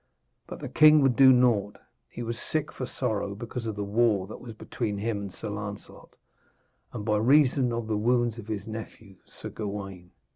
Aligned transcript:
But 0.47 0.61
the 0.61 0.67
king 0.67 1.01
would 1.01 1.15
do 1.15 1.31
naught. 1.31 1.77
He 2.09 2.23
was 2.23 2.39
sick 2.39 2.71
for 2.71 2.87
sorrow 2.87 3.35
because 3.35 3.67
of 3.67 3.75
the 3.75 3.83
war 3.83 4.25
that 4.25 4.41
was 4.41 4.53
between 4.53 4.97
him 4.97 5.21
and 5.21 5.31
Sir 5.31 5.49
Lancelot, 5.51 6.15
and 6.91 7.05
by 7.05 7.17
reason 7.17 7.71
of 7.71 7.85
the 7.85 7.97
wounds 7.97 8.39
of 8.39 8.47
his 8.47 8.67
nephew 8.67 9.17
Sir 9.27 9.49
Gawaine. 9.49 10.09